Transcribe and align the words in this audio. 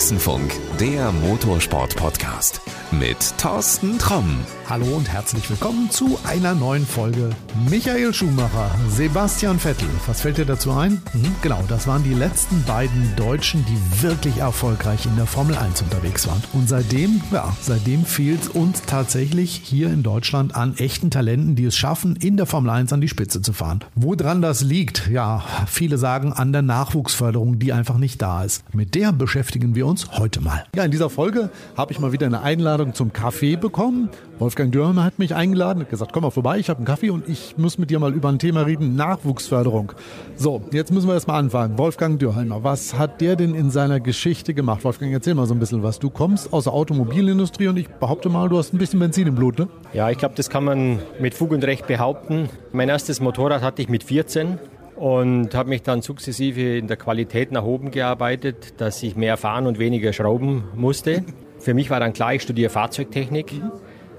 Boxenfunk, 0.00 0.50
der 0.80 1.12
Motorsport-Podcast 1.12 2.62
mit 2.90 3.18
Thorsten 3.36 3.98
Tromm. 3.98 4.40
Hallo 4.68 4.86
und 4.96 5.12
herzlich 5.12 5.50
willkommen 5.50 5.90
zu 5.90 6.18
einer 6.24 6.54
neuen 6.54 6.86
Folge 6.86 7.30
Michael 7.68 8.14
Schumacher, 8.14 8.70
Sebastian 8.88 9.58
Vettel. 9.58 9.88
Was 10.06 10.22
fällt 10.22 10.38
dir 10.38 10.44
dazu 10.44 10.70
ein? 10.70 11.02
Mhm, 11.12 11.34
genau, 11.42 11.62
das 11.68 11.86
waren 11.86 12.02
die 12.02 12.14
letzten 12.14 12.62
beiden 12.62 13.14
Deutschen, 13.16 13.64
die 13.66 14.02
wirklich 14.02 14.38
erfolgreich 14.38 15.06
in 15.06 15.16
der 15.16 15.26
Formel 15.26 15.56
1 15.56 15.82
unterwegs 15.82 16.26
waren. 16.26 16.42
Und 16.52 16.68
seitdem, 16.68 17.20
ja, 17.32 17.54
seitdem 17.60 18.04
fehlt 18.04 18.42
es 18.42 18.48
uns 18.48 18.82
tatsächlich 18.82 19.60
hier 19.62 19.92
in 19.92 20.02
Deutschland 20.02 20.54
an 20.54 20.76
echten 20.76 21.10
Talenten, 21.10 21.56
die 21.56 21.64
es 21.64 21.76
schaffen, 21.76 22.16
in 22.16 22.36
der 22.36 22.46
Formel 22.46 22.70
1 22.70 22.92
an 22.92 23.00
die 23.00 23.08
Spitze 23.08 23.42
zu 23.42 23.52
fahren. 23.52 23.80
Woran 23.96 24.40
das 24.40 24.62
liegt? 24.62 25.08
Ja, 25.08 25.44
viele 25.66 25.98
sagen 25.98 26.32
an 26.32 26.52
der 26.52 26.62
Nachwuchsförderung, 26.62 27.58
die 27.58 27.72
einfach 27.72 27.98
nicht 27.98 28.22
da 28.22 28.44
ist. 28.44 28.62
Mit 28.72 28.94
der 28.94 29.12
beschäftigen 29.12 29.74
wir 29.74 29.86
uns 29.86 29.89
heute 30.18 30.40
mal. 30.40 30.64
Ja, 30.74 30.84
in 30.84 30.90
dieser 30.90 31.10
Folge 31.10 31.50
habe 31.76 31.92
ich 31.92 31.98
mal 31.98 32.12
wieder 32.12 32.26
eine 32.26 32.42
Einladung 32.42 32.94
zum 32.94 33.12
Kaffee 33.12 33.56
bekommen. 33.56 34.08
Wolfgang 34.38 34.72
Dürmer 34.72 35.04
hat 35.04 35.18
mich 35.18 35.34
eingeladen, 35.34 35.82
hat 35.82 35.90
gesagt, 35.90 36.12
komm 36.12 36.22
mal 36.22 36.30
vorbei, 36.30 36.58
ich 36.58 36.70
habe 36.70 36.78
einen 36.78 36.86
Kaffee 36.86 37.10
und 37.10 37.28
ich 37.28 37.58
muss 37.58 37.76
mit 37.76 37.90
dir 37.90 37.98
mal 37.98 38.14
über 38.14 38.28
ein 38.28 38.38
Thema 38.38 38.62
reden, 38.62 38.96
Nachwuchsförderung. 38.96 39.92
So, 40.36 40.62
jetzt 40.72 40.92
müssen 40.92 41.08
wir 41.08 41.14
erstmal 41.14 41.40
anfangen. 41.40 41.76
Wolfgang 41.76 42.18
Dürheimer, 42.18 42.64
was 42.64 42.98
hat 42.98 43.20
der 43.20 43.36
denn 43.36 43.54
in 43.54 43.70
seiner 43.70 44.00
Geschichte 44.00 44.54
gemacht? 44.54 44.84
Wolfgang, 44.84 45.12
erzähl 45.12 45.34
mal 45.34 45.46
so 45.46 45.54
ein 45.54 45.60
bisschen 45.60 45.82
was. 45.82 45.98
Du 45.98 46.08
kommst 46.08 46.52
aus 46.52 46.64
der 46.64 46.72
Automobilindustrie 46.72 47.68
und 47.68 47.76
ich 47.76 47.88
behaupte 47.88 48.28
mal, 48.28 48.48
du 48.48 48.58
hast 48.58 48.72
ein 48.72 48.78
bisschen 48.78 49.00
Benzin 49.00 49.26
im 49.26 49.34
Blut, 49.34 49.58
ne? 49.58 49.68
Ja, 49.92 50.08
ich 50.10 50.18
glaube, 50.18 50.34
das 50.36 50.48
kann 50.48 50.64
man 50.64 51.00
mit 51.18 51.34
Fug 51.34 51.50
und 51.50 51.64
Recht 51.64 51.86
behaupten. 51.86 52.48
Mein 52.72 52.88
erstes 52.88 53.20
Motorrad 53.20 53.62
hatte 53.62 53.82
ich 53.82 53.88
mit 53.88 54.04
14 54.04 54.58
und 55.00 55.54
habe 55.54 55.70
mich 55.70 55.82
dann 55.82 56.02
sukzessive 56.02 56.76
in 56.76 56.86
der 56.86 56.98
Qualität 56.98 57.52
nach 57.52 57.64
oben 57.64 57.90
gearbeitet, 57.90 58.74
dass 58.76 59.02
ich 59.02 59.16
mehr 59.16 59.38
fahren 59.38 59.66
und 59.66 59.78
weniger 59.78 60.12
schrauben 60.12 60.64
musste. 60.74 61.24
Für 61.58 61.72
mich 61.72 61.88
war 61.88 62.00
dann 62.00 62.12
klar, 62.12 62.34
ich 62.34 62.42
studiere 62.42 62.68
Fahrzeugtechnik. 62.68 63.62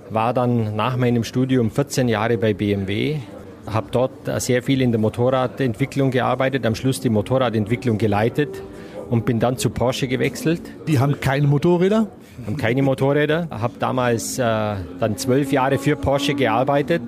War 0.10 0.34
dann 0.34 0.76
nach 0.76 0.98
meinem 0.98 1.24
Studium 1.24 1.70
14 1.70 2.10
Jahre 2.10 2.40
bei 2.40 2.56
BMW, 2.56 3.18
habe 3.68 3.88
dort 3.92 4.42
sehr 4.42 4.64
viel 4.64 4.82
in 4.82 4.92
der 4.92 5.00
Motorradentwicklung 5.00 6.10
gearbeitet, 6.10 6.66
am 6.66 6.74
Schluss 6.74 7.00
die 7.00 7.10
Motorradentwicklung 7.10 8.00
geleitet 8.00 8.64
und 9.12 9.24
bin 9.24 9.40
dann 9.40 9.58
zu 9.58 9.70
Porsche 9.70 10.08
gewechselt. 10.08 10.62
Die 10.88 10.98
haben 10.98 11.20
keine 11.22 11.46
Motorräder? 11.46 12.08
Haben 12.48 12.58
keine 12.58 12.82
Motorräder. 12.82 13.48
Habe 13.52 13.74
damals 13.78 14.40
äh, 14.40 14.44
dann 14.44 15.16
zwölf 15.18 15.52
Jahre 15.52 15.78
für 15.78 15.96
Porsche 15.96 16.34
gearbeitet 16.34 17.04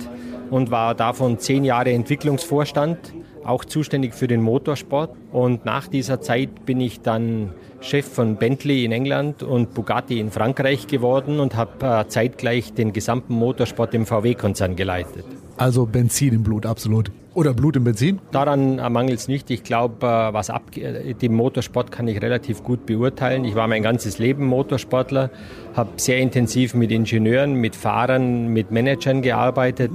und 0.51 0.69
war 0.69 0.94
davon 0.94 1.39
zehn 1.39 1.66
Jahre 1.66 1.91
Entwicklungsvorstand, 1.91 2.99
auch 3.45 3.66
zuständig 3.66 4.13
für 4.13 4.27
den 4.27 4.41
Motorsport. 4.41 5.16
Und 5.31 5.66
nach 5.66 5.88
dieser 5.88 6.22
Zeit 6.22 6.66
bin 6.66 6.80
ich 6.80 7.02
dann 7.02 7.52
Chef 7.81 8.05
von 8.05 8.38
Bentley 8.38 8.85
in 8.85 8.91
England 8.91 9.44
und 9.44 9.73
Bugatti 9.73 10.19
in 10.19 10.31
Frankreich 10.31 10.88
geworden 10.88 11.39
und 11.39 11.55
habe 11.55 11.85
äh, 11.85 12.08
zeitgleich 12.08 12.73
den 12.73 12.94
gesamten 12.94 13.33
Motorsport 13.33 13.94
im 13.94 14.05
VW-Konzern 14.05 14.75
geleitet. 14.75 15.25
Also 15.58 15.85
Benzin 15.85 16.33
im 16.33 16.44
Blut, 16.44 16.66
absolut. 16.66 17.11
Oder 17.33 17.53
Blut 17.53 17.75
im 17.75 17.83
Benzin? 17.83 18.19
Daran 18.31 18.75
mangelt 18.91 19.19
es 19.19 19.27
nicht. 19.27 19.50
Ich 19.50 19.63
glaube, 19.63 20.05
äh, 20.05 20.33
was 20.33 20.50
ab, 20.50 20.63
den 20.73 21.33
Motorsport 21.33 21.91
kann 21.91 22.07
ich 22.07 22.22
relativ 22.22 22.63
gut 22.63 22.85
beurteilen. 22.85 23.44
Ich 23.44 23.55
war 23.55 23.67
mein 23.67 23.83
ganzes 23.83 24.17
Leben 24.19 24.45
Motorsportler, 24.45 25.30
habe 25.75 25.89
sehr 25.97 26.19
intensiv 26.19 26.73
mit 26.73 26.91
Ingenieuren, 26.91 27.55
mit 27.55 27.75
Fahrern, 27.75 28.47
mit 28.47 28.72
Managern 28.72 29.22
gearbeitet 29.22 29.91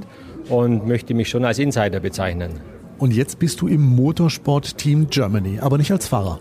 und 0.48 0.86
möchte 0.86 1.14
mich 1.14 1.28
schon 1.28 1.44
als 1.44 1.58
Insider 1.58 2.00
bezeichnen. 2.00 2.77
Und 2.98 3.14
jetzt 3.14 3.38
bist 3.38 3.60
du 3.60 3.68
im 3.68 3.82
Motorsport 3.82 4.76
Team 4.76 5.06
Germany, 5.08 5.60
aber 5.60 5.78
nicht 5.78 5.92
als 5.92 6.08
Fahrer. 6.08 6.40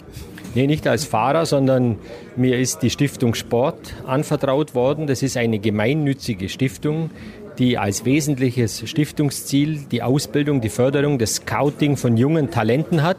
Nee, 0.56 0.66
nicht 0.66 0.88
als 0.88 1.06
Fahrer, 1.06 1.46
sondern 1.46 1.98
mir 2.36 2.58
ist 2.58 2.82
die 2.82 2.90
Stiftung 2.90 3.36
Sport 3.36 3.94
anvertraut 4.08 4.74
worden. 4.74 5.06
Das 5.06 5.22
ist 5.22 5.38
eine 5.38 5.60
gemeinnützige 5.60 6.50
Stiftung, 6.50 7.12
die 7.60 7.78
als 7.78 8.06
wesentliches 8.06 8.90
Stiftungsziel 8.90 9.82
die 9.92 10.02
Ausbildung, 10.02 10.60
die 10.62 10.70
Förderung, 10.70 11.20
das 11.20 11.36
Scouting 11.36 11.96
von 11.96 12.18
jungen 12.18 12.50
Talenten 12.50 13.04
hat. 13.04 13.18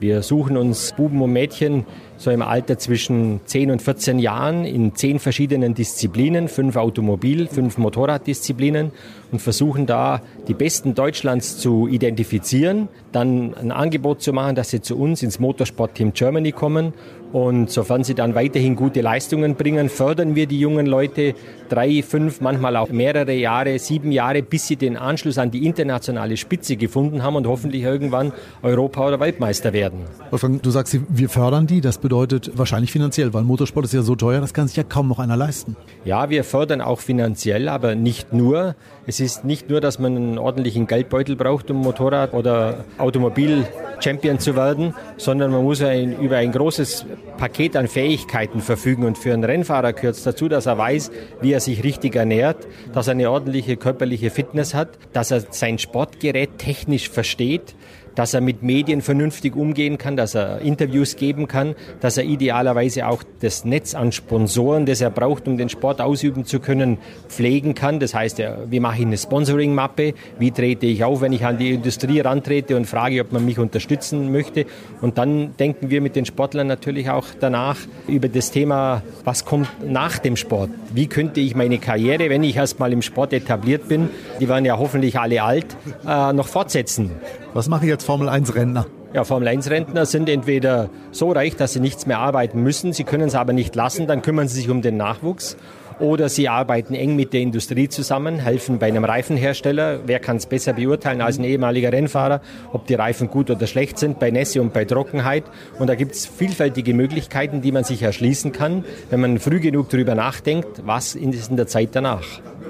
Wir 0.00 0.22
suchen 0.22 0.56
uns 0.56 0.94
Buben 0.96 1.20
und 1.20 1.32
Mädchen 1.32 1.84
so 2.18 2.30
im 2.30 2.42
Alter 2.42 2.78
zwischen 2.78 3.40
10 3.46 3.70
und 3.70 3.80
14 3.80 4.18
Jahren 4.18 4.64
in 4.64 4.94
zehn 4.94 5.18
verschiedenen 5.18 5.74
Disziplinen, 5.74 6.48
fünf 6.48 6.76
Automobil, 6.76 7.46
fünf 7.46 7.78
Motorraddisziplinen 7.78 8.90
und 9.30 9.40
versuchen 9.40 9.86
da 9.86 10.20
die 10.48 10.54
Besten 10.54 10.94
Deutschlands 10.94 11.58
zu 11.58 11.86
identifizieren, 11.88 12.88
dann 13.12 13.54
ein 13.54 13.72
Angebot 13.72 14.20
zu 14.20 14.32
machen, 14.32 14.54
dass 14.54 14.70
sie 14.70 14.82
zu 14.82 14.98
uns 14.98 15.22
ins 15.22 15.38
Motorsport 15.38 15.94
Team 15.94 16.12
Germany 16.12 16.52
kommen 16.52 16.92
und 17.32 17.70
sofern 17.70 18.04
sie 18.04 18.14
dann 18.14 18.34
weiterhin 18.34 18.74
gute 18.74 19.00
Leistungen 19.00 19.54
bringen, 19.54 19.88
fördern 19.88 20.34
wir 20.34 20.46
die 20.46 20.58
jungen 20.58 20.86
Leute 20.86 21.34
drei, 21.68 22.02
fünf, 22.02 22.40
manchmal 22.40 22.76
auch 22.76 22.88
mehrere 22.88 23.34
Jahre, 23.34 23.78
sieben 23.78 24.12
Jahre, 24.12 24.42
bis 24.42 24.66
sie 24.66 24.76
den 24.76 24.96
Anschluss 24.96 25.36
an 25.36 25.50
die 25.50 25.66
internationale 25.66 26.36
Spitze 26.36 26.76
gefunden 26.76 27.22
haben 27.22 27.36
und 27.36 27.46
hoffentlich 27.46 27.82
irgendwann 27.82 28.32
Europa- 28.62 29.08
oder 29.08 29.20
Weltmeister 29.20 29.72
werden. 29.72 30.04
Wolfgang, 30.30 30.62
du 30.62 30.70
sagst, 30.70 30.98
wir 31.08 31.28
fördern 31.28 31.66
die. 31.66 31.80
Das 31.80 31.98
bedeutet 32.08 32.52
wahrscheinlich 32.56 32.90
finanziell, 32.90 33.34
weil 33.34 33.42
Motorsport 33.42 33.84
ist 33.84 33.92
ja 33.92 34.00
so 34.00 34.16
teuer, 34.16 34.40
das 34.40 34.54
kann 34.54 34.66
sich 34.66 34.78
ja 34.78 34.82
kaum 34.82 35.08
noch 35.08 35.18
einer 35.18 35.36
leisten. 35.36 35.76
Ja, 36.06 36.30
wir 36.30 36.42
fördern 36.42 36.80
auch 36.80 37.00
finanziell, 37.00 37.68
aber 37.68 37.94
nicht 37.94 38.32
nur. 38.32 38.76
Es 39.06 39.20
ist 39.20 39.44
nicht 39.44 39.68
nur, 39.68 39.82
dass 39.82 39.98
man 39.98 40.16
einen 40.16 40.38
ordentlichen 40.38 40.86
Geldbeutel 40.86 41.36
braucht, 41.36 41.70
um 41.70 41.82
Motorrad- 41.82 42.32
oder 42.32 42.86
Automobil-Champion 42.96 44.38
zu 44.38 44.56
werden, 44.56 44.94
sondern 45.18 45.50
man 45.50 45.62
muss 45.62 45.82
ein, 45.82 46.18
über 46.18 46.38
ein 46.38 46.50
großes 46.50 47.04
Paket 47.36 47.76
an 47.76 47.88
Fähigkeiten 47.88 48.62
verfügen. 48.62 49.04
Und 49.04 49.18
für 49.18 49.34
einen 49.34 49.44
Rennfahrer 49.44 49.92
gehört 49.92 50.16
es 50.16 50.22
dazu, 50.22 50.48
dass 50.48 50.64
er 50.64 50.78
weiß, 50.78 51.10
wie 51.42 51.52
er 51.52 51.60
sich 51.60 51.84
richtig 51.84 52.16
ernährt, 52.16 52.66
dass 52.94 53.08
er 53.08 53.12
eine 53.12 53.30
ordentliche 53.30 53.76
körperliche 53.76 54.30
Fitness 54.30 54.72
hat, 54.72 54.88
dass 55.12 55.30
er 55.30 55.42
sein 55.50 55.78
Sportgerät 55.78 56.56
technisch 56.56 57.10
versteht, 57.10 57.74
dass 58.18 58.34
er 58.34 58.40
mit 58.40 58.64
Medien 58.64 59.00
vernünftig 59.00 59.54
umgehen 59.54 59.96
kann, 59.96 60.16
dass 60.16 60.34
er 60.34 60.60
Interviews 60.60 61.14
geben 61.14 61.46
kann, 61.46 61.76
dass 62.00 62.16
er 62.16 62.24
idealerweise 62.24 63.06
auch 63.06 63.22
das 63.40 63.64
Netz 63.64 63.94
an 63.94 64.10
Sponsoren, 64.10 64.86
das 64.86 65.00
er 65.00 65.10
braucht, 65.10 65.46
um 65.46 65.56
den 65.56 65.68
Sport 65.68 66.00
ausüben 66.00 66.44
zu 66.44 66.58
können, 66.58 66.98
pflegen 67.28 67.76
kann. 67.76 68.00
Das 68.00 68.14
heißt, 68.14 68.42
wie 68.70 68.80
mache 68.80 68.98
ich 68.98 69.06
eine 69.06 69.16
Sponsoring-Mappe? 69.16 70.14
Wie 70.40 70.50
trete 70.50 70.86
ich 70.86 71.04
auf, 71.04 71.20
wenn 71.20 71.32
ich 71.32 71.44
an 71.44 71.58
die 71.58 71.74
Industrie 71.74 72.18
rantrete 72.18 72.76
und 72.76 72.86
frage, 72.86 73.20
ob 73.20 73.30
man 73.30 73.44
mich 73.44 73.60
unterstützen 73.60 74.32
möchte? 74.32 74.66
Und 75.00 75.16
dann 75.16 75.56
denken 75.56 75.88
wir 75.90 76.00
mit 76.00 76.16
den 76.16 76.24
Sportlern 76.24 76.66
natürlich 76.66 77.10
auch 77.10 77.26
danach 77.38 77.76
über 78.08 78.28
das 78.28 78.50
Thema, 78.50 79.02
was 79.22 79.44
kommt 79.44 79.68
nach 79.88 80.18
dem 80.18 80.34
Sport? 80.34 80.70
Wie 80.92 81.06
könnte 81.06 81.38
ich 81.38 81.54
meine 81.54 81.78
Karriere, 81.78 82.30
wenn 82.30 82.42
ich 82.42 82.56
erst 82.56 82.80
mal 82.80 82.92
im 82.92 83.02
Sport 83.02 83.32
etabliert 83.32 83.86
bin, 83.86 84.08
die 84.40 84.48
waren 84.48 84.64
ja 84.64 84.76
hoffentlich 84.76 85.20
alle 85.20 85.40
alt, 85.44 85.76
äh, 86.04 86.32
noch 86.32 86.48
fortsetzen? 86.48 87.12
Was 87.54 87.68
mache 87.68 87.84
ich 87.84 87.88
jetzt 87.88 88.04
Formel 88.04 88.28
1 88.28 88.54
Rentner? 88.54 88.86
Ja, 89.14 89.24
Formel 89.24 89.48
1 89.48 89.70
Rentner 89.70 90.04
sind 90.04 90.28
entweder 90.28 90.90
so 91.12 91.32
reich, 91.32 91.56
dass 91.56 91.72
sie 91.72 91.80
nichts 91.80 92.06
mehr 92.06 92.18
arbeiten 92.18 92.62
müssen, 92.62 92.92
sie 92.92 93.04
können 93.04 93.28
es 93.28 93.34
aber 93.34 93.54
nicht 93.54 93.74
lassen, 93.74 94.06
dann 94.06 94.20
kümmern 94.20 94.48
sie 94.48 94.56
sich 94.56 94.68
um 94.68 94.82
den 94.82 94.98
Nachwuchs. 94.98 95.56
Oder 95.98 96.28
sie 96.28 96.48
arbeiten 96.48 96.94
eng 96.94 97.16
mit 97.16 97.32
der 97.32 97.40
Industrie 97.40 97.88
zusammen, 97.88 98.38
helfen 98.38 98.78
bei 98.78 98.86
einem 98.86 99.04
Reifenhersteller. 99.04 100.00
Wer 100.06 100.20
kann 100.20 100.36
es 100.36 100.46
besser 100.46 100.74
beurteilen 100.74 101.20
als 101.20 101.38
ein 101.38 101.44
ehemaliger 101.44 101.92
Rennfahrer, 101.92 102.40
ob 102.72 102.86
die 102.86 102.94
Reifen 102.94 103.28
gut 103.28 103.50
oder 103.50 103.66
schlecht 103.66 103.98
sind, 103.98 104.20
bei 104.20 104.30
Nässe 104.30 104.60
und 104.60 104.72
bei 104.72 104.84
Trockenheit. 104.84 105.44
Und 105.78 105.88
da 105.88 105.96
gibt 105.96 106.12
es 106.12 106.26
vielfältige 106.26 106.94
Möglichkeiten, 106.94 107.62
die 107.62 107.72
man 107.72 107.82
sich 107.82 108.02
erschließen 108.02 108.52
kann, 108.52 108.84
wenn 109.10 109.20
man 109.20 109.38
früh 109.40 109.58
genug 109.58 109.88
darüber 109.88 110.14
nachdenkt, 110.14 110.86
was 110.86 111.16
ist 111.16 111.50
in 111.50 111.56
der 111.56 111.66
Zeit 111.66 111.88
danach. 111.92 112.22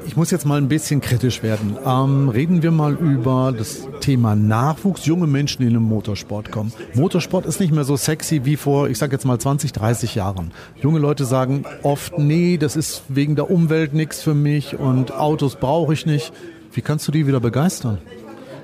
Ich 0.06 0.16
muss 0.16 0.30
jetzt 0.30 0.46
mal 0.46 0.58
ein 0.58 0.68
bisschen 0.68 1.00
kritisch 1.00 1.42
werden. 1.42 1.76
Ähm, 1.84 2.28
reden 2.28 2.62
wir 2.62 2.70
mal 2.70 2.94
über 2.94 3.54
das 3.56 3.88
Thema 4.00 4.34
Nachwuchs, 4.34 5.06
junge 5.06 5.26
Menschen, 5.26 5.62
die 5.62 5.68
in 5.68 5.74
den 5.74 5.82
Motorsport 5.82 6.50
kommen. 6.50 6.72
Motorsport 6.94 7.46
ist 7.46 7.60
nicht 7.60 7.72
mehr 7.72 7.84
so 7.84 7.96
sexy 7.96 8.44
wie 8.44 8.56
vor, 8.56 8.88
ich 8.88 8.98
sage 8.98 9.12
jetzt 9.12 9.24
mal 9.24 9.38
20, 9.38 9.72
30 9.72 10.14
Jahren. 10.14 10.52
Junge 10.80 10.98
Leute 10.98 11.24
sagen 11.24 11.64
oft, 11.82 12.18
nee, 12.18 12.56
das 12.56 12.76
ist 12.76 13.02
wegen 13.08 13.36
der 13.36 13.50
Umwelt 13.50 13.92
nichts 13.94 14.22
für 14.22 14.34
mich 14.34 14.78
und 14.78 15.12
Autos 15.12 15.56
brauche 15.56 15.92
ich 15.92 16.06
nicht. 16.06 16.32
Wie 16.72 16.80
kannst 16.80 17.06
du 17.08 17.12
die 17.12 17.26
wieder 17.26 17.40
begeistern? 17.40 17.98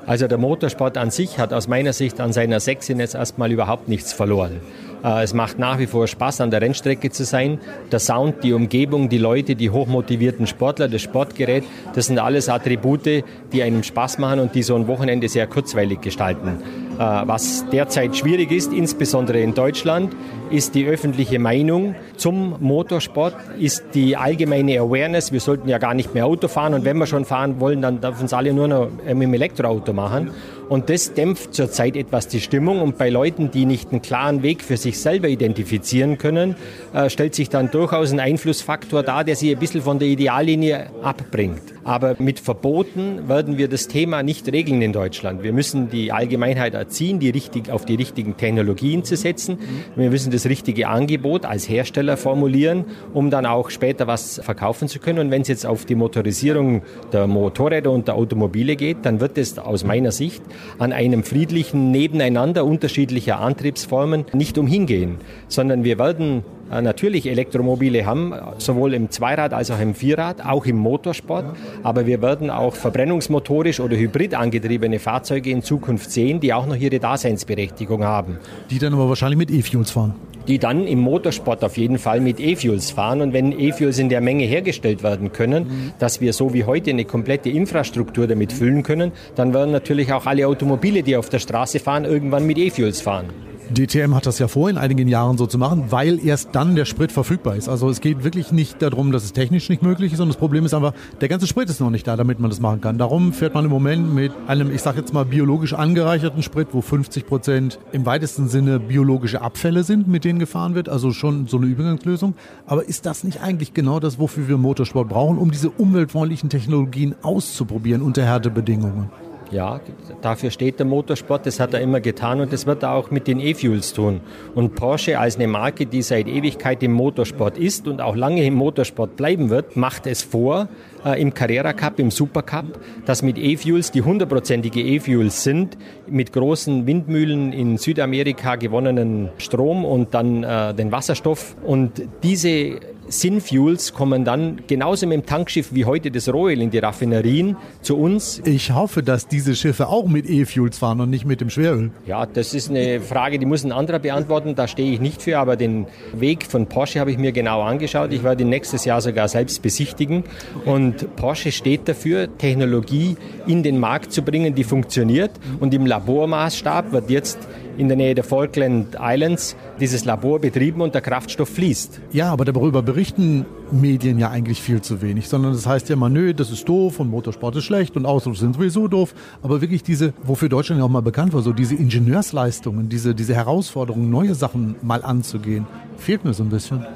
Also 0.07 0.29
der 0.29 0.39
Motorsport 0.39 0.99
an 0.99 1.11
sich 1.11 1.39
hat 1.39 1.53
aus 1.53 1.67
meiner 1.67 1.93
Sicht 1.93 2.21
an 2.21 2.33
seiner 2.33 2.61
Sexiness 2.61 3.15
erstmal 3.15 3.51
überhaupt 3.53 3.89
nichts 3.89 4.13
verloren. 4.13 4.61
Äh, 5.05 5.23
es 5.23 5.35
macht 5.35 5.59
nach 5.59 5.79
wie 5.79 5.87
vor 5.87 6.07
Spaß, 6.09 6.41
an 6.41 6.51
der 6.51 6.63
Rennstrecke 6.63 7.11
zu 7.11 7.25
sein. 7.25 7.59
Der 7.93 7.99
Sound, 7.99 8.43
die 8.43 8.53
Umgebung, 8.53 9.09
die 9.09 9.19
Leute, 9.19 9.55
die 9.55 9.71
hochmotivierten 9.71 10.47
Sportler, 10.47 10.89
das 10.89 11.03
Sportgerät, 11.03 11.65
das 11.95 12.07
sind 12.07 12.19
alles 12.19 12.49
Attribute, 12.49 13.25
die 13.53 13.63
einem 13.63 13.83
Spaß 13.83 14.19
machen 14.19 14.41
und 14.41 14.55
die 14.55 14.63
so 14.63 14.75
ein 14.75 14.89
Wochenende 14.89 15.29
sehr 15.29 15.47
kurzweilig 15.47 16.01
gestalten. 16.01 16.59
Äh, 16.95 16.99
was 16.99 17.67
derzeit 17.71 18.17
schwierig 18.17 18.51
ist, 18.51 18.73
insbesondere 18.73 19.41
in 19.41 19.55
Deutschland, 19.55 20.15
ist 20.51 20.75
die 20.75 20.87
öffentliche 20.87 21.39
Meinung 21.39 21.95
zum 22.17 22.57
Motorsport, 22.61 23.35
ist 23.59 23.85
die 23.95 24.17
allgemeine 24.17 24.79
Awareness. 24.79 25.33
Wir 25.33 25.41
sollten 25.41 25.69
ja 25.69 25.79
gar 25.79 25.95
nicht 25.95 26.15
mehr 26.15 26.27
Auto 26.27 26.49
fahren 26.49 26.75
und 26.75 26.85
wenn 26.85 26.97
wir 26.97 27.07
schon 27.07 27.25
fahren 27.25 27.61
wollen, 27.61 27.83
dann 27.83 28.01
dürfen 28.01 28.27
es 28.27 28.33
alle 28.33 28.53
nur 28.53 28.69
noch 28.69 28.89
mit 29.07 29.23
dem 29.23 29.35
Elektroauto 29.35 29.93
machen. 29.93 30.31
Und 30.69 30.89
das 30.89 31.15
dämpft 31.15 31.55
zurzeit 31.55 31.97
etwas 31.97 32.29
die 32.29 32.41
Stimmung. 32.41 32.81
Und 32.81 32.99
bei 32.99 33.11
Leuten, 33.11 33.51
die 33.51 33.67
nicht 33.67 33.91
einen 33.91 34.03
klaren 34.03 34.43
Weg 34.43 34.63
für 34.63 34.77
sich 34.77 34.99
selber 34.99 35.29
identifizieren 35.29 36.19
können, 36.19 36.57
äh, 36.93 37.11
stellt 37.11 37.35
sich 37.35 37.49
dann 37.49 37.71
durchaus 37.71 38.13
ein 38.13 38.21
Einflussfaktor 38.21 39.03
dar, 39.03 39.25
der 39.25 39.37
sie 39.37 39.53
ein 39.53 39.59
bisschen 39.59 39.83
von 39.83 39.99
der 39.99 40.09
Ideallinie 40.09 40.91
abbringt. 41.03 41.63
Aber 41.85 42.17
mit 42.19 42.41
Verboten 42.41 43.29
werden 43.29 43.59
wir 43.59 43.69
das 43.69 43.89
Thema 43.89 44.23
nicht 44.23 44.51
regeln 44.51 44.81
in 44.81 44.95
Deutschland. 44.95 45.43
Wir 45.43 45.53
müssen 45.53 45.91
die 45.91 46.13
Allgemeinheit 46.13 46.73
erziehen, 46.73 47.19
die 47.19 47.29
richtig, 47.29 47.71
auf 47.71 47.85
die 47.85 47.95
richtigen 47.95 48.39
Technologien 48.39 49.05
zu 49.05 49.17
setzen. 49.17 49.59
Wir 49.95 50.09
müssen 50.09 50.33
das 50.33 50.47
richtige 50.47 50.89
Angebot 50.89 51.45
als 51.45 51.69
Hersteller 51.69 52.17
formulieren, 52.17 52.87
um 53.13 53.29
dann 53.29 53.45
auch 53.45 53.69
später 53.69 54.07
was 54.07 54.41
verkaufen 54.43 54.89
zu 54.89 54.99
können. 54.99 55.19
Und 55.19 55.31
wenn 55.31 55.43
es 55.43 55.49
jetzt 55.49 55.67
auf 55.67 55.85
die 55.85 55.95
Motorisierung 55.95 56.83
der 57.13 57.27
Motorräder 57.27 57.91
und 57.91 58.09
der 58.09 58.15
Automobile 58.15 58.77
geht, 58.77 58.99
dann 59.03 59.21
wird 59.21 59.37
es 59.37 59.59
aus 59.59 59.85
meiner 59.85 60.11
Sicht 60.11 60.43
an 60.79 60.93
einem 60.93 61.25
friedlichen 61.25 61.91
Nebeneinander 61.91 62.65
unterschiedlicher 62.65 63.41
Antriebsformen 63.41 64.25
nicht 64.33 64.59
umhingehen, 64.59 65.17
sondern 65.49 65.85
wir 65.85 65.99
werden 65.99 66.45
natürlich 66.71 67.27
Elektromobile 67.27 68.07
haben, 68.07 68.35
sowohl 68.59 68.95
im 68.95 69.11
Zweirad 69.11 69.53
als 69.53 69.71
auch 69.71 69.81
im 69.81 69.95
Vierrad, 69.95 70.45
auch 70.45 70.67
im 70.67 70.77
Motorsport. 70.77 71.57
Aber 71.83 72.07
wir 72.07 72.23
werden 72.23 72.51
auch 72.51 72.75
verbrennungsmotorisch 72.75 73.81
oder 73.81 73.97
hybrid 73.97 74.35
angetriebene 74.35 74.99
Fahrzeuge 74.99 75.51
in 75.51 75.63
Zukunft 75.63 76.11
sehen, 76.11 76.41
die 76.41 76.53
auch 76.53 76.67
noch 76.67 76.77
ihre 76.77 76.99
Daseinsberechtigung 76.99 78.05
haben. 78.05 78.39
Die 78.71 78.79
dann 78.79 78.95
aber 78.95 79.09
wahrscheinlich 79.09 79.39
mit 79.39 79.51
E-Fuels 79.51 79.91
fahren 79.91 80.15
die 80.49 80.59
dann 80.59 80.87
im 80.87 81.01
Motorsport 81.01 81.65
auf 81.65 81.77
jeden 81.77 81.99
Fall 81.99 82.21
mit 82.21 82.41
E-Fuels 82.41 82.91
fahren. 82.91 83.21
Und 83.21 83.33
wenn 83.33 83.59
E-Fuels 83.59 83.99
in 83.99 84.09
der 84.09 84.21
Menge 84.21 84.45
hergestellt 84.45 85.03
werden 85.03 85.33
können, 85.33 85.93
dass 85.99 86.21
wir 86.21 86.33
so 86.33 86.53
wie 86.53 86.65
heute 86.65 86.91
eine 86.91 87.05
komplette 87.05 87.51
Infrastruktur 87.51 88.27
damit 88.27 88.53
füllen 88.53 88.83
können, 88.83 89.13
dann 89.35 89.55
werden 89.55 89.73
natürlich 89.73 90.13
auch 90.13 90.27
alle 90.27 90.47
Automobile, 90.47 91.03
die 91.03 91.17
auf 91.17 91.29
der 91.29 91.39
Straße 91.39 91.79
fahren, 91.79 92.05
irgendwann 92.05 92.47
mit 92.47 92.59
E-Fuels 92.59 93.01
fahren. 93.01 93.27
DTM 93.75 94.15
hat 94.15 94.27
das 94.27 94.39
ja 94.39 94.49
vor, 94.49 94.71
in 94.71 94.79
einigen 94.79 95.09
Jahren 95.09 95.37
so 95.37 95.47
zu 95.47 95.59
machen, 95.59 95.87
weil 95.91 96.25
erst 96.25 96.51
dann 96.53 96.77
der 96.77 96.85
Sprit 96.85 97.13
verfügbar 97.13 97.57
ist. 97.57 97.69
Also 97.69 97.91
es 97.91 98.01
geht 98.01 98.25
wirklich 98.25 98.53
nicht 98.53 98.81
darum, 98.81 99.13
dass 99.13 99.25
es 99.25 99.33
technisch 99.33 99.69
nicht 99.69 99.83
möglich 99.83 100.13
ist, 100.13 100.19
sondern 100.19 100.33
das 100.33 100.39
Problem 100.39 100.65
ist 100.65 100.75
einfach, 100.75 100.95
der 101.21 101.29
ganze 101.29 101.47
Sprit 101.47 101.69
ist 101.69 101.81
noch 101.81 101.91
nicht 101.91 102.07
da, 102.07 102.17
damit 102.17 102.41
man 102.41 102.51
das 102.51 102.61
machen 102.61 102.81
kann. 102.81 102.99
Darum 102.99 103.33
fährt 103.33 103.55
man 103.55 103.65
im 103.65 103.71
Moment 103.71 104.15
mit 104.15 104.33
einem, 104.47 104.71
ich 104.71 104.83
sage 104.83 105.01
jetzt 105.01 105.13
mal, 105.13 105.25
biologisch 105.25 105.75
angereicherten 105.75 106.43
Sprit, 106.43 106.69
wo 106.73 106.81
50 106.81 107.27
Prozent 107.27 107.79
im 107.93 108.07
weitesten 108.07 108.49
Sinne 108.49 108.81
biologische 108.81 109.41
Abfälle 109.41 109.85
sind, 109.85 110.09
mit 110.09 110.25
denen 110.25 110.39
gefahren 110.39 110.75
wird. 110.75 110.89
Also 110.89 111.13
schon 111.13 111.47
so 111.47 111.57
eine 111.57 111.67
Übergangslösung. 111.67 112.35
Aber 112.67 112.89
ist 112.89 113.07
das 113.07 113.25
nicht 113.25 113.43
eigentlich 113.43 113.75
genau 113.75 114.01
das, 114.01 114.19
wofür 114.19 114.49
wir 114.49 114.57
Motorsport 114.57 115.09
brauchen, 115.09 115.39
um 115.39 115.51
diese 115.51 115.71
umweltfreundlichen 115.71 116.49
Technologien 116.49 117.15
auszuprobieren 117.23 118.03
unter 118.03 118.25
Härtebedingungen? 118.25 119.11
Ja, 119.51 119.81
dafür 120.23 120.51
steht 120.51 120.79
der 120.79 120.87
Motorsport, 120.87 121.47
das 121.47 121.61
hat 121.61 121.75
er 121.75 121.81
immer 121.81 122.01
getan 122.01 122.41
und 122.41 122.53
das 122.53 122.67
wird 122.67 122.83
er 122.83 122.93
auch 122.93 123.11
mit 123.11 123.27
den 123.27 123.41
E-Fuels 123.41 123.93
tun. 123.93 124.21
Und 124.55 124.75
Porsche 124.75 125.19
als 125.19 125.37
eine 125.37 125.47
Marke, 125.47 125.87
die 125.87 126.03
seit 126.03 126.27
Ewigkeit 126.29 126.83
im 126.83 126.93
Motorsport 126.93 127.59
ist 127.59 127.87
und 127.87 128.01
auch 128.01 128.17
lange 128.17 128.45
im 128.45 128.55
Motorsport 128.55 129.17
bleiben 129.17 129.51
wird, 129.51 129.77
macht 129.77 130.07
es 130.07 130.23
vor, 130.23 130.69
äh, 131.05 131.21
im 131.21 131.35
Carrera 131.35 131.73
Cup, 131.73 131.99
im 131.99 132.11
Super 132.11 132.43
Cup, 132.43 132.67
dass 133.05 133.23
mit 133.23 133.39
E-Fuels, 133.39 133.91
die 133.91 134.03
hundertprozentige 134.03 134.81
E-Fuels 134.81 135.45
sind, 135.45 135.77
mit 136.07 136.33
großen 136.33 136.87
Windmühlen 136.87 137.53
in 137.53 137.77
Südamerika 137.77 138.57
gewonnenen 138.57 139.31
Strom 139.39 139.85
und 139.85 140.15
dann 140.15 140.43
äh, 140.43 140.75
den 140.75 140.93
Wasserstoff 140.93 141.57
und 141.65 142.03
diese 142.23 142.81
Synfuels 143.09 143.93
kommen 143.93 144.25
dann 144.25 144.63
genauso 144.67 145.07
mit 145.07 145.21
dem 145.21 145.27
Tankschiff 145.27 145.73
wie 145.73 145.85
heute 145.85 146.11
das 146.11 146.29
Royal 146.29 146.61
in 146.61 146.71
die 146.71 146.79
Raffinerien 146.79 147.57
zu 147.83 147.97
uns. 147.97 148.41
Ich 148.45 148.73
hoffe, 148.73 149.03
dass 149.03 149.29
diese 149.29 149.55
Schiffe 149.55 149.89
auch 149.89 150.07
mit 150.07 150.29
E-Fuels 150.29 150.79
fahren 150.79 151.01
und 151.01 151.11
nicht 151.11 151.25
mit 151.25 151.41
dem 151.41 151.51
Schweröl. 151.51 151.91
Ja, 152.07 152.27
das 152.27 152.55
ist 152.55 152.71
eine 152.71 153.01
Frage, 153.01 153.39
die 153.39 153.47
muss 153.47 153.65
ein 153.65 153.73
anderer 153.73 153.99
beantworten. 153.99 154.55
Da 154.55 154.69
stehe 154.69 154.93
ich 154.93 155.01
nicht 155.01 155.23
für, 155.23 155.39
aber 155.39 155.57
den 155.57 155.87
Weg 156.13 156.45
von 156.45 156.67
Porsche 156.67 157.01
habe 157.01 157.11
ich 157.11 157.19
mir 157.19 157.33
genau 157.33 157.63
angeschaut. 157.63 158.13
Ich 158.13 158.23
werde 158.23 158.43
ihn 158.43 158.49
nächstes 158.49 158.85
Jahr 158.85 159.01
sogar 159.01 159.29
selbst 159.29 159.63
besichtigen. 159.63 160.25
Und 160.65 161.17
Porsche 161.17 161.53
steht 161.53 161.89
dafür, 161.89 162.29
Technologie 162.39 163.17
in 163.47 163.63
den 163.63 163.79
Markt 163.79 164.13
zu 164.13 164.23
bringen, 164.23 164.55
die 164.55 164.65
funktioniert. 164.65 165.31
Und 165.61 165.75
im 165.75 165.87
Labormaßstab 165.87 166.93
wird 166.93 167.11
jetzt 167.11 167.39
in 167.77 167.89
der 167.89 167.97
Nähe 167.97 168.15
der 168.15 168.25
Falkland 168.25 168.97
Islands 169.01 169.57
dieses 169.81 170.05
Labor 170.05 170.39
betrieben 170.39 170.81
und 170.81 170.95
der 170.95 171.03
Kraftstoff 171.03 171.49
fließt. 171.49 172.01
Ja, 172.13 172.31
aber 172.31 172.45
darüber 172.45 172.83
berichten 172.83 173.47
Medien 173.71 174.19
ja 174.19 174.31
eigentlich 174.31 174.61
viel 174.61 174.81
zu 174.81 175.03
wenig, 175.03 175.29
sondern 175.29 175.53
das 175.53 175.67
heißt 175.67 175.89
ja 175.89 175.95
immer, 175.95 176.09
nö, 176.09 176.35
das 176.35 176.51
ist 176.51 176.69
doof 176.69 177.01
und 177.01 177.11
Motorsport 177.11 177.57
ist 177.57 177.65
schlecht 177.65 177.97
und 177.97 178.07
Autos 178.07 178.39
sind 178.39 178.55
sowieso 178.55 178.89
doof. 178.89 179.15
Aber 179.43 179.61
wirklich 179.61 179.83
diese, 179.83 180.13
wofür 180.23 180.49
Deutschland 180.49 180.79
ja 180.79 180.85
auch 180.85 180.91
mal 180.91 181.03
bekannt 181.03 181.33
war, 181.33 181.43
so 181.43 181.53
diese 181.53 181.75
Ingenieursleistungen, 181.75 182.89
diese, 182.89 183.15
diese 183.15 183.35
Herausforderungen, 183.35 184.11
neue 184.11 184.35
Sachen 184.35 184.77
mal 184.83 185.03
anzugehen, 185.03 185.67
fehlt 185.97 186.25
mir 186.25 186.35
so 186.35 186.43
ein 186.43 186.51
bisschen. 186.51 186.87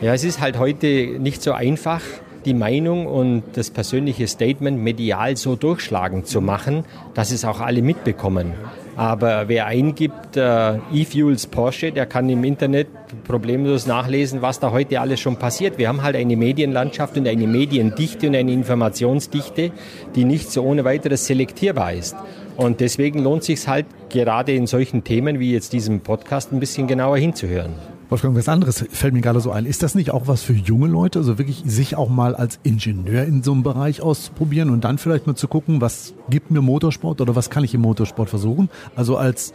Ja, 0.00 0.14
es 0.14 0.22
ist 0.22 0.40
halt 0.40 0.58
heute 0.58 0.86
nicht 1.18 1.42
so 1.42 1.52
einfach, 1.52 2.02
die 2.44 2.54
Meinung 2.54 3.06
und 3.06 3.42
das 3.54 3.70
persönliche 3.70 4.26
Statement 4.26 4.82
medial 4.82 5.36
so 5.36 5.56
durchschlagend 5.56 6.26
zu 6.26 6.40
machen, 6.40 6.84
dass 7.14 7.30
es 7.30 7.44
auch 7.44 7.60
alle 7.60 7.82
mitbekommen. 7.82 8.54
Aber 8.96 9.48
wer 9.48 9.66
eingibt 9.66 10.36
äh, 10.36 10.78
E-Fuels 10.92 11.46
Porsche, 11.46 11.92
der 11.92 12.06
kann 12.06 12.28
im 12.28 12.42
Internet 12.42 12.88
problemlos 13.22 13.86
nachlesen, 13.86 14.42
was 14.42 14.58
da 14.58 14.72
heute 14.72 15.00
alles 15.00 15.20
schon 15.20 15.36
passiert. 15.36 15.78
Wir 15.78 15.86
haben 15.86 16.02
halt 16.02 16.16
eine 16.16 16.36
Medienlandschaft 16.36 17.16
und 17.16 17.28
eine 17.28 17.46
Mediendichte 17.46 18.26
und 18.26 18.34
eine 18.34 18.52
Informationsdichte, 18.52 19.70
die 20.16 20.24
nicht 20.24 20.50
so 20.50 20.64
ohne 20.64 20.84
weiteres 20.84 21.26
selektierbar 21.26 21.92
ist. 21.92 22.16
Und 22.56 22.80
deswegen 22.80 23.22
lohnt 23.22 23.44
sich 23.44 23.68
halt 23.68 23.86
gerade 24.08 24.52
in 24.52 24.66
solchen 24.66 25.04
Themen 25.04 25.38
wie 25.38 25.52
jetzt 25.52 25.72
diesem 25.72 26.00
Podcast 26.00 26.52
ein 26.52 26.58
bisschen 26.58 26.88
genauer 26.88 27.18
hinzuhören. 27.18 27.74
Wolfgang, 28.10 28.34
was 28.34 28.48
anderes 28.48 28.86
fällt 28.90 29.12
mir 29.12 29.20
gerade 29.20 29.40
so 29.40 29.50
ein. 29.50 29.66
Ist 29.66 29.82
das 29.82 29.94
nicht 29.94 30.12
auch 30.12 30.28
was 30.28 30.42
für 30.42 30.54
junge 30.54 30.86
Leute? 30.86 31.18
Also 31.18 31.36
wirklich 31.36 31.62
sich 31.66 31.94
auch 31.94 32.08
mal 32.08 32.34
als 32.34 32.58
Ingenieur 32.62 33.24
in 33.24 33.42
so 33.42 33.52
einem 33.52 33.62
Bereich 33.62 34.00
auszuprobieren 34.00 34.70
und 34.70 34.84
dann 34.84 34.96
vielleicht 34.96 35.26
mal 35.26 35.34
zu 35.34 35.46
gucken, 35.46 35.82
was 35.82 36.14
gibt 36.30 36.50
mir 36.50 36.62
Motorsport 36.62 37.20
oder 37.20 37.36
was 37.36 37.50
kann 37.50 37.64
ich 37.64 37.74
im 37.74 37.82
Motorsport 37.82 38.30
versuchen? 38.30 38.70
Also 38.96 39.18
als, 39.18 39.52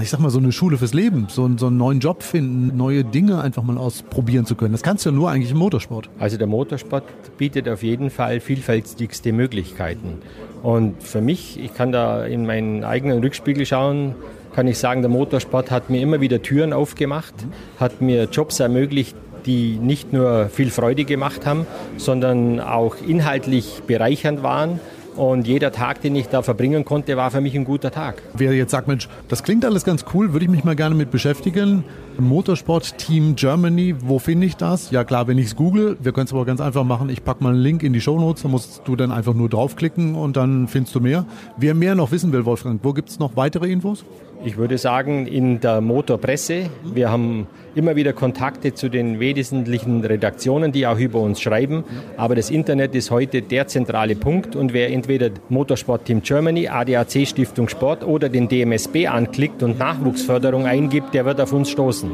ich 0.00 0.08
sag 0.08 0.20
mal, 0.20 0.30
so 0.30 0.38
eine 0.38 0.52
Schule 0.52 0.78
fürs 0.78 0.94
Leben, 0.94 1.26
so, 1.28 1.50
so 1.56 1.66
einen 1.66 1.78
neuen 1.78 1.98
Job 1.98 2.22
finden, 2.22 2.76
neue 2.76 3.02
Dinge 3.02 3.40
einfach 3.40 3.64
mal 3.64 3.76
ausprobieren 3.76 4.46
zu 4.46 4.54
können. 4.54 4.70
Das 4.70 4.84
kannst 4.84 5.04
du 5.04 5.10
ja 5.10 5.14
nur 5.16 5.28
eigentlich 5.28 5.50
im 5.50 5.58
Motorsport. 5.58 6.08
Also 6.20 6.36
der 6.36 6.46
Motorsport 6.46 7.04
bietet 7.38 7.68
auf 7.68 7.82
jeden 7.82 8.10
Fall 8.10 8.38
vielfältigste 8.38 9.32
Möglichkeiten. 9.32 10.18
Und 10.62 11.02
für 11.02 11.20
mich, 11.20 11.58
ich 11.58 11.74
kann 11.74 11.90
da 11.90 12.24
in 12.24 12.46
meinen 12.46 12.84
eigenen 12.84 13.18
Rückspiegel 13.18 13.66
schauen, 13.66 14.14
kann 14.56 14.68
ich 14.68 14.78
sagen, 14.78 15.02
der 15.02 15.10
Motorsport 15.10 15.70
hat 15.70 15.90
mir 15.90 16.00
immer 16.00 16.22
wieder 16.22 16.40
Türen 16.40 16.72
aufgemacht, 16.72 17.34
hat 17.78 18.00
mir 18.00 18.24
Jobs 18.24 18.58
ermöglicht, 18.58 19.14
die 19.44 19.76
nicht 19.76 20.14
nur 20.14 20.48
viel 20.48 20.70
Freude 20.70 21.04
gemacht 21.04 21.44
haben, 21.44 21.66
sondern 21.98 22.58
auch 22.58 22.96
inhaltlich 23.06 23.82
bereichernd 23.86 24.42
waren. 24.42 24.80
Und 25.14 25.46
jeder 25.46 25.72
Tag, 25.72 26.00
den 26.00 26.16
ich 26.16 26.28
da 26.28 26.40
verbringen 26.40 26.86
konnte, 26.86 27.18
war 27.18 27.30
für 27.30 27.42
mich 27.42 27.54
ein 27.54 27.66
guter 27.66 27.90
Tag. 27.90 28.22
Wer 28.32 28.54
jetzt 28.54 28.70
sagt, 28.70 28.88
Mensch, 28.88 29.10
das 29.28 29.42
klingt 29.42 29.62
alles 29.62 29.84
ganz 29.84 30.06
cool, 30.14 30.32
würde 30.32 30.46
ich 30.46 30.50
mich 30.50 30.64
mal 30.64 30.74
gerne 30.74 30.94
mit 30.94 31.10
beschäftigen. 31.10 31.84
Motorsport 32.18 32.98
Team 32.98 33.36
Germany, 33.36 33.94
wo 33.98 34.18
finde 34.18 34.46
ich 34.46 34.56
das? 34.56 34.90
Ja 34.90 35.04
klar, 35.04 35.26
wenn 35.28 35.38
ich 35.38 35.46
es 35.46 35.56
google, 35.56 35.96
wir 36.00 36.12
können 36.12 36.26
es 36.26 36.32
aber 36.32 36.44
ganz 36.44 36.60
einfach 36.60 36.84
machen. 36.84 37.08
Ich 37.10 37.24
packe 37.24 37.42
mal 37.42 37.50
einen 37.50 37.62
Link 37.62 37.82
in 37.82 37.92
die 37.92 38.00
Show 38.00 38.18
Notes, 38.18 38.42
da 38.42 38.48
musst 38.48 38.82
du 38.84 38.96
dann 38.96 39.12
einfach 39.12 39.34
nur 39.34 39.48
draufklicken 39.48 40.14
und 40.14 40.36
dann 40.36 40.68
findest 40.68 40.94
du 40.94 41.00
mehr. 41.00 41.26
Wer 41.56 41.74
mehr 41.74 41.94
noch 41.94 42.12
wissen 42.12 42.32
will, 42.32 42.44
Wolfgang, 42.44 42.80
wo 42.82 42.92
gibt 42.92 43.10
es 43.10 43.18
noch 43.18 43.36
weitere 43.36 43.70
Infos? 43.70 44.04
Ich 44.44 44.56
würde 44.56 44.78
sagen, 44.78 45.26
in 45.26 45.60
der 45.60 45.80
Motorpresse. 45.80 46.68
Wir 46.84 47.10
haben 47.10 47.46
immer 47.74 47.96
wieder 47.96 48.12
Kontakte 48.12 48.74
zu 48.74 48.88
den 48.88 49.18
wesentlichen 49.18 50.04
Redaktionen, 50.04 50.72
die 50.72 50.86
auch 50.86 50.98
über 50.98 51.20
uns 51.20 51.40
schreiben. 51.40 51.84
Aber 52.16 52.34
das 52.34 52.50
Internet 52.50 52.94
ist 52.94 53.10
heute 53.10 53.42
der 53.42 53.66
zentrale 53.66 54.14
Punkt 54.14 54.54
und 54.54 54.72
wer 54.72 54.92
entweder 54.92 55.30
Motorsport 55.48 56.04
Team 56.04 56.22
Germany, 56.22 56.68
ADAC 56.68 57.26
Stiftung 57.26 57.68
Sport 57.68 58.04
oder 58.04 58.28
den 58.28 58.48
DMSB 58.48 59.06
anklickt 59.06 59.62
und 59.62 59.78
Nachwuchsförderung 59.78 60.66
eingibt, 60.66 61.14
der 61.14 61.24
wird 61.24 61.40
auf 61.40 61.52
uns 61.52 61.70
stoßen. 61.70 62.05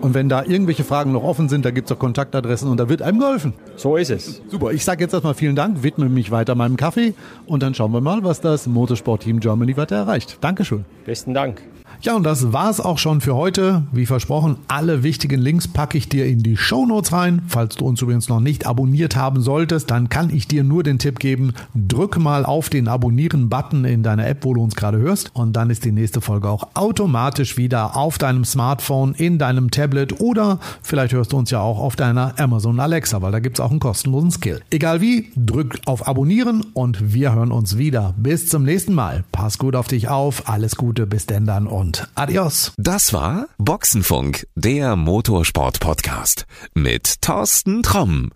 Und 0.00 0.14
wenn 0.14 0.30
da 0.30 0.44
irgendwelche 0.44 0.82
Fragen 0.82 1.12
noch 1.12 1.22
offen 1.22 1.48
sind, 1.48 1.64
da 1.64 1.70
gibt 1.70 1.90
es 1.90 1.96
auch 1.96 1.98
Kontaktadressen 1.98 2.70
und 2.70 2.78
da 2.78 2.88
wird 2.88 3.02
einem 3.02 3.18
geholfen. 3.18 3.52
So 3.76 3.96
ist 3.96 4.10
es. 4.10 4.40
Super, 4.48 4.72
ich 4.72 4.84
sage 4.84 5.02
jetzt 5.04 5.12
erstmal 5.12 5.34
vielen 5.34 5.56
Dank, 5.56 5.82
widme 5.82 6.08
mich 6.08 6.30
weiter 6.30 6.54
meinem 6.54 6.76
Kaffee 6.76 7.14
und 7.46 7.62
dann 7.62 7.74
schauen 7.74 7.92
wir 7.92 8.00
mal, 8.00 8.24
was 8.24 8.40
das 8.40 8.66
Motorsport 8.66 9.22
Team 9.22 9.40
Germany 9.40 9.76
weiter 9.76 9.96
erreicht. 9.96 10.38
Dankeschön. 10.40 10.86
Besten 11.04 11.34
Dank. 11.34 11.62
Ja, 12.02 12.16
und 12.16 12.22
das 12.24 12.54
war's 12.54 12.80
auch 12.80 12.96
schon 12.96 13.20
für 13.20 13.34
heute. 13.34 13.82
Wie 13.92 14.06
versprochen, 14.06 14.56
alle 14.68 15.02
wichtigen 15.02 15.38
Links 15.38 15.68
packe 15.68 15.98
ich 15.98 16.08
dir 16.08 16.24
in 16.24 16.42
die 16.42 16.56
Show 16.56 16.86
Notes 16.86 17.12
rein. 17.12 17.42
Falls 17.46 17.76
du 17.76 17.84
uns 17.84 18.00
übrigens 18.00 18.30
noch 18.30 18.40
nicht 18.40 18.66
abonniert 18.66 19.16
haben 19.16 19.42
solltest, 19.42 19.90
dann 19.90 20.08
kann 20.08 20.34
ich 20.34 20.48
dir 20.48 20.64
nur 20.64 20.82
den 20.82 20.98
Tipp 20.98 21.18
geben, 21.18 21.52
drück 21.74 22.18
mal 22.18 22.46
auf 22.46 22.70
den 22.70 22.88
Abonnieren-Button 22.88 23.84
in 23.84 24.02
deiner 24.02 24.26
App, 24.26 24.46
wo 24.46 24.54
du 24.54 24.62
uns 24.62 24.76
gerade 24.76 24.96
hörst. 24.96 25.30
Und 25.34 25.52
dann 25.56 25.68
ist 25.68 25.84
die 25.84 25.92
nächste 25.92 26.22
Folge 26.22 26.48
auch 26.48 26.68
automatisch 26.72 27.58
wieder 27.58 27.94
auf 27.96 28.16
deinem 28.16 28.46
Smartphone, 28.46 29.12
in 29.12 29.38
deinem 29.38 29.70
Tablet 29.70 30.20
oder 30.20 30.58
vielleicht 30.80 31.12
hörst 31.12 31.32
du 31.32 31.36
uns 31.36 31.50
ja 31.50 31.60
auch 31.60 31.80
auf 31.80 31.96
deiner 31.96 32.32
Amazon 32.38 32.80
Alexa, 32.80 33.20
weil 33.20 33.32
da 33.32 33.40
gibt's 33.40 33.60
auch 33.60 33.70
einen 33.70 33.78
kostenlosen 33.78 34.30
Skill. 34.30 34.62
Egal 34.70 35.02
wie, 35.02 35.32
drück 35.36 35.78
auf 35.84 36.08
Abonnieren 36.08 36.64
und 36.72 37.12
wir 37.12 37.34
hören 37.34 37.52
uns 37.52 37.76
wieder. 37.76 38.14
Bis 38.16 38.48
zum 38.48 38.62
nächsten 38.62 38.94
Mal. 38.94 39.24
Pass 39.32 39.58
gut 39.58 39.76
auf 39.76 39.88
dich 39.88 40.08
auf. 40.08 40.48
Alles 40.48 40.76
Gute, 40.76 41.06
bis 41.06 41.26
denn 41.26 41.44
dann 41.44 41.66
und 41.90 42.06
adios. 42.14 42.72
Das 42.76 43.12
war 43.12 43.48
Boxenfunk, 43.58 44.46
der 44.54 44.94
Motorsport-Podcast 44.94 46.46
mit 46.72 47.20
Thorsten 47.20 47.82
Tromm. 47.82 48.30